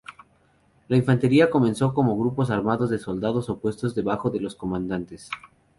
La 0.87 0.97
infantería 0.97 1.51
comenzó 1.51 1.93
como 1.93 2.17
grupos 2.17 2.49
armados 2.49 2.89
de 2.89 2.97
soldados 2.97 3.51
opuestos 3.51 3.93
debajo 3.93 4.31
de 4.31 4.39
los 4.39 4.55
comandantes. 4.55 5.29